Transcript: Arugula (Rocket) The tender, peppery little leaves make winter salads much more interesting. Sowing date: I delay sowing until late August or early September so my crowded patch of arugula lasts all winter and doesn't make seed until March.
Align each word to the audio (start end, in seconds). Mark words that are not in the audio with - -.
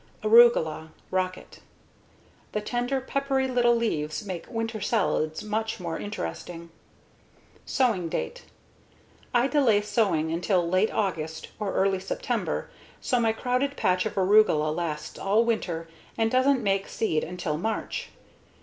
Arugula 0.23 0.89
(Rocket) 1.11 1.59
The 2.53 2.61
tender, 2.61 2.99
peppery 3.01 3.47
little 3.47 3.75
leaves 3.75 4.25
make 4.25 4.49
winter 4.49 4.81
salads 4.81 5.43
much 5.43 5.79
more 5.79 5.99
interesting. 5.99 6.71
Sowing 7.67 8.09
date: 8.09 8.41
I 9.31 9.45
delay 9.47 9.79
sowing 9.81 10.31
until 10.31 10.67
late 10.67 10.91
August 10.91 11.49
or 11.59 11.75
early 11.75 11.99
September 11.99 12.71
so 12.99 13.19
my 13.19 13.31
crowded 13.31 13.77
patch 13.77 14.07
of 14.07 14.15
arugula 14.17 14.75
lasts 14.75 15.19
all 15.19 15.45
winter 15.45 15.87
and 16.17 16.31
doesn't 16.31 16.63
make 16.63 16.87
seed 16.87 17.23
until 17.23 17.59
March. 17.59 18.09